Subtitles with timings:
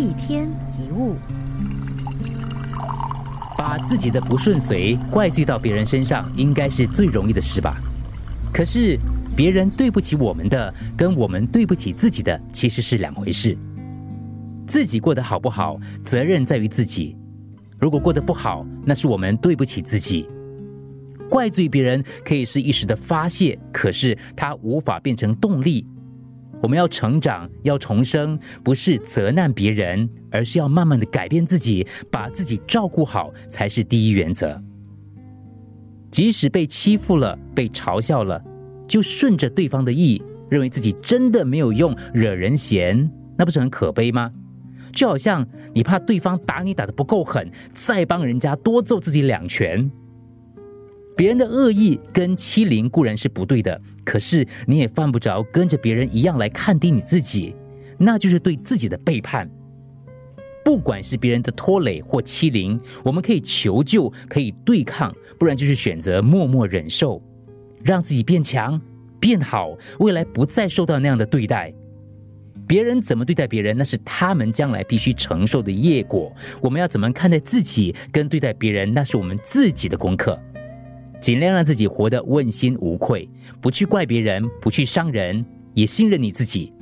[0.00, 1.14] 一天一物，
[3.58, 7.76] 把自己的不顺遂怪罪到别人身上，应该是最容易的事吧？
[8.50, 8.98] 可是
[9.36, 13.54] 别人对不起我们的，跟我们对不起自己的，其实是两回事。
[14.66, 17.14] 自己过得好不好，责任在于自己。
[17.78, 20.26] 如果过得不好，那是我们对不起自己。
[21.28, 25.86] 怪罪别人可以是一时的发泄，可是它无法变成动力。
[26.62, 34.62] 我们要成长，要重生，不是责难别人，而是要慢慢的改变自己，把自己照顾好，才是第一原则。
[36.10, 38.42] 即使被欺负了，被嘲笑了，
[38.86, 44.30] 就顺着对方的意，认为自己真的没有用，惹人嫌，那不是很可悲吗？
[44.92, 49.88] 就好像你怕对方打你打的不够狠，再帮人家多揍自己两拳。
[51.20, 57.54] 别人的恶意跟欺凌固然是不对的，可是你也犯不着跟着别人一样来看低你自己，
[57.98, 59.46] 那就是对自己的背叛。
[60.64, 67.22] 不管是别人的拖累或欺凌，我们可以求救，可以对抗，不然就是选择默默忍受，
[67.84, 68.80] 让自己变强、
[69.20, 71.70] 变好，未来不再受到那样的对待。
[72.66, 76.32] 别人怎么对待别人，那是他们将来必须承受的业果。
[76.62, 80.40] 我们要怎么看待自己跟对待别人，那是我们自己的功课。
[81.20, 83.28] 尽量让自己活得问心无愧，
[83.60, 86.72] 不去怪别人，不去伤人，也信任你自己。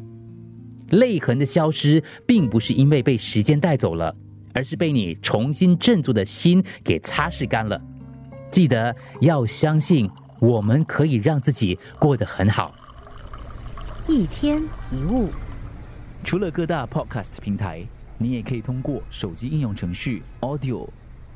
[0.91, 4.15] 泪痕的消失，并不是因为被时间带走了，
[4.55, 7.81] 而是被你重新振作的心给擦拭干了。
[8.51, 10.09] 记得要相信，
[10.41, 12.75] 我们可以让自己过得很好。
[14.07, 15.29] 一天一物。
[16.25, 20.89] 除了各大 Podcast 平台，你也可以通过手机应用程序 Audio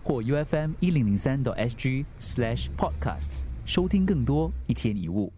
[0.05, 5.33] 或 UFM 一零零三 SG Slash podcast 收听更多一天一物。